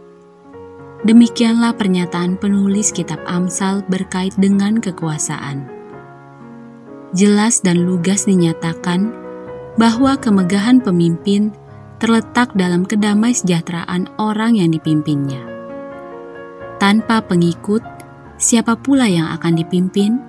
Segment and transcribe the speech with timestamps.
[1.00, 5.64] Demikianlah pernyataan penulis kitab Amsal berkait dengan kekuasaan.
[7.16, 9.08] Jelas dan lugas dinyatakan
[9.80, 11.56] bahwa kemegahan pemimpin
[11.96, 15.40] terletak dalam kedamai sejahteraan orang yang dipimpinnya.
[16.76, 17.80] Tanpa pengikut,
[18.36, 20.20] siapa pula yang akan dipimpin?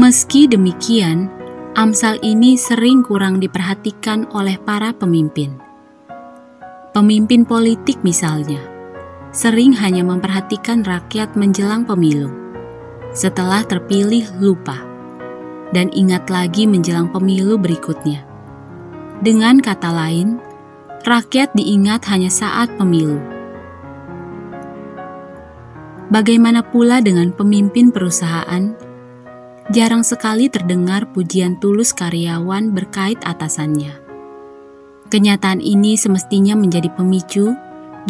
[0.00, 1.28] Meski demikian,
[1.76, 5.65] Amsal ini sering kurang diperhatikan oleh para pemimpin
[6.96, 8.56] Pemimpin politik misalnya,
[9.28, 12.32] sering hanya memperhatikan rakyat menjelang pemilu.
[13.12, 14.80] Setelah terpilih lupa,
[15.76, 18.24] dan ingat lagi menjelang pemilu berikutnya.
[19.20, 20.40] Dengan kata lain,
[21.04, 23.20] rakyat diingat hanya saat pemilu.
[26.08, 28.72] Bagaimana pula dengan pemimpin perusahaan?
[29.68, 34.05] Jarang sekali terdengar pujian tulus karyawan berkait atasannya
[35.06, 37.54] Kenyataan ini semestinya menjadi pemicu,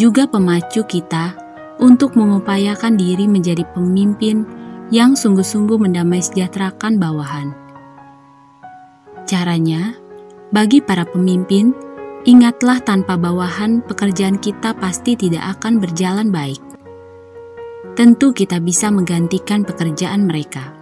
[0.01, 1.37] juga pemacu kita
[1.77, 4.49] untuk mengupayakan diri menjadi pemimpin
[4.89, 7.53] yang sungguh-sungguh mendamai sejahterakan bawahan.
[9.29, 9.93] Caranya,
[10.49, 11.77] bagi para pemimpin,
[12.25, 16.65] ingatlah tanpa bawahan pekerjaan kita pasti tidak akan berjalan baik.
[17.93, 20.73] Tentu kita bisa menggantikan pekerjaan mereka.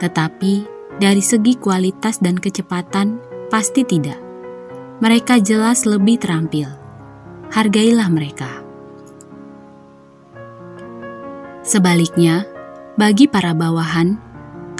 [0.00, 0.64] Tetapi,
[0.96, 3.20] dari segi kualitas dan kecepatan,
[3.52, 4.25] pasti tidak
[4.96, 6.72] mereka jelas lebih terampil.
[7.52, 8.48] Hargailah mereka.
[11.60, 12.48] Sebaliknya,
[12.96, 14.16] bagi para bawahan,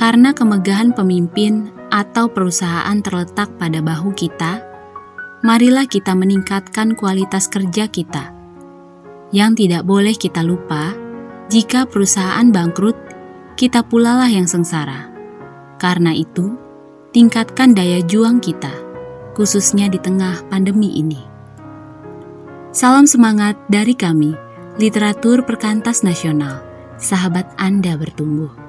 [0.00, 4.64] karena kemegahan pemimpin atau perusahaan terletak pada bahu kita,
[5.44, 8.32] marilah kita meningkatkan kualitas kerja kita.
[9.36, 10.96] Yang tidak boleh kita lupa,
[11.52, 12.96] jika perusahaan bangkrut,
[13.58, 15.12] kita pula lah yang sengsara.
[15.76, 16.56] Karena itu,
[17.12, 18.85] tingkatkan daya juang kita
[19.36, 21.20] khususnya di tengah pandemi ini.
[22.72, 24.32] Salam semangat dari kami,
[24.80, 26.64] Literatur Perkantas Nasional,
[26.96, 28.65] sahabat Anda bertumbuh.